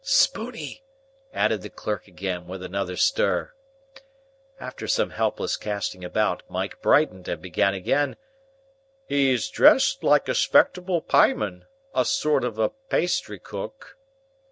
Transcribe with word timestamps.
("Spooney!" 0.03 0.81
added 1.31 1.61
the 1.61 1.69
clerk 1.69 2.07
again, 2.07 2.47
with 2.47 2.63
another 2.63 2.97
stir.) 2.97 3.53
After 4.59 4.87
some 4.87 5.11
helpless 5.11 5.55
casting 5.57 6.03
about, 6.03 6.41
Mike 6.49 6.81
brightened 6.81 7.27
and 7.27 7.39
began 7.39 7.75
again:— 7.75 8.17
"He 9.05 9.29
is 9.31 9.47
dressed 9.47 10.03
like 10.03 10.27
a 10.27 10.33
'spectable 10.33 11.01
pieman. 11.05 11.65
A 11.93 12.03
sort 12.03 12.43
of 12.43 12.57
a 12.57 12.69
pastry 12.69 13.37
cook." 13.37 13.95